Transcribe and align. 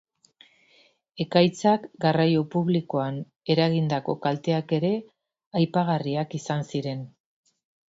Ekaitzak 1.25 1.85
garraio 2.05 2.41
publikoan 2.55 3.21
eragindako 3.57 4.17
kalteak 4.25 4.75
ere 4.81 4.93
aipagarriak 5.63 6.37
izan 6.43 6.69
ziren. 6.75 7.09